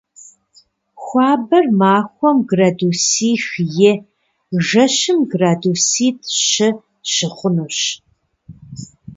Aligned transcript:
Хуабэр 1.03 1.65
махуэм 1.79 2.37
градусих– 2.51 3.43
и, 3.91 3.93
жэщым 4.67 5.19
градуситӏ- 5.33 6.29
щы 6.49 6.69
щыхъунущ. 7.11 7.79